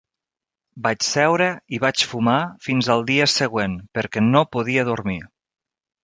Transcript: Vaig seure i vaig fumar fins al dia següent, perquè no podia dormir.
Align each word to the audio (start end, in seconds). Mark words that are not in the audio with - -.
Vaig 0.85 1.03
seure 1.07 1.49
i 1.77 1.79
vaig 1.83 2.05
fumar 2.13 2.37
fins 2.67 2.89
al 2.93 3.05
dia 3.09 3.27
següent, 3.33 3.75
perquè 3.99 4.23
no 4.31 4.41
podia 4.57 4.87
dormir. 4.89 5.19